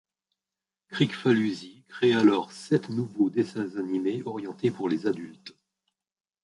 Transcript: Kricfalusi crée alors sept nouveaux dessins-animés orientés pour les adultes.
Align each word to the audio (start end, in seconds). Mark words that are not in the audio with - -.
Kricfalusi 0.89 1.83
crée 1.87 2.13
alors 2.15 2.51
sept 2.51 2.89
nouveaux 2.89 3.29
dessins-animés 3.29 4.23
orientés 4.25 4.71
pour 4.71 4.89
les 4.89 5.05
adultes. 5.05 5.55